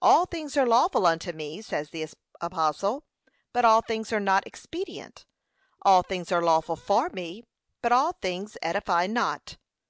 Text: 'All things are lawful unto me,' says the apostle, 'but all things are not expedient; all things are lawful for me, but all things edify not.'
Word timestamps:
'All 0.00 0.24
things 0.24 0.56
are 0.56 0.66
lawful 0.66 1.04
unto 1.04 1.32
me,' 1.32 1.60
says 1.60 1.90
the 1.90 2.08
apostle, 2.40 3.04
'but 3.52 3.62
all 3.66 3.82
things 3.82 4.10
are 4.10 4.18
not 4.18 4.46
expedient; 4.46 5.26
all 5.82 6.02
things 6.02 6.32
are 6.32 6.40
lawful 6.40 6.76
for 6.76 7.10
me, 7.10 7.44
but 7.82 7.92
all 7.92 8.14
things 8.14 8.56
edify 8.62 9.06
not.' 9.06 9.58